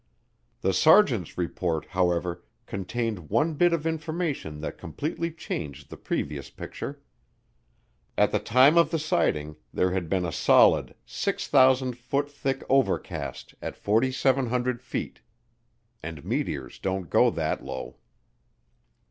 The 0.61 0.73
sergeants' 0.73 1.37
report, 1.37 1.85
however, 1.89 2.43
contained 2.65 3.29
one 3.29 3.53
bit 3.53 3.71
of 3.71 3.85
information 3.85 4.59
that 4.61 4.79
completely 4.79 5.29
changed 5.29 5.91
the 5.91 5.95
previous 5.95 6.49
picture. 6.49 7.03
At 8.17 8.31
the 8.31 8.39
time 8.39 8.79
of 8.79 8.89
the 8.89 8.97
sighting 8.97 9.57
there 9.71 9.91
had 9.91 10.09
been 10.09 10.25
a 10.25 10.31
solid 10.31 10.95
6,000 11.05 11.95
foot 11.95 12.31
thick 12.31 12.63
overcast 12.67 13.53
at 13.61 13.75
4,700 13.77 14.81
feet. 14.81 15.21
And 16.01 16.25
meteors 16.25 16.79
don't 16.79 17.07
go 17.07 17.29
that 17.29 17.63
low. 17.63 17.97